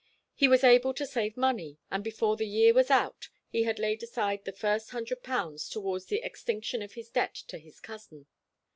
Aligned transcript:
He 0.33 0.47
was 0.47 0.63
able 0.63 0.95
to 0.95 1.05
save 1.05 1.37
money, 1.37 1.77
and 1.91 2.03
before 2.03 2.35
the 2.35 2.47
year 2.47 2.73
was 2.73 2.89
out 2.89 3.29
he 3.47 3.65
had 3.65 3.77
laid 3.77 4.01
aside 4.01 4.45
the 4.45 4.51
first 4.51 4.89
hundred 4.89 5.21
pounds 5.21 5.69
towards 5.69 6.07
the 6.07 6.23
extinction 6.25 6.81
of 6.81 6.93
his 6.93 7.11
debt 7.11 7.35
to 7.49 7.59
his 7.59 7.79
cousin. 7.79 8.25